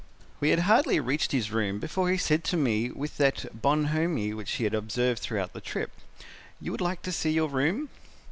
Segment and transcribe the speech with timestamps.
[0.39, 4.53] "'We had hardly reached his room before he said to me with that bonhomie which
[4.53, 5.91] he had observed throughout the trip,
[6.59, 7.87] 'You would like to see your room?'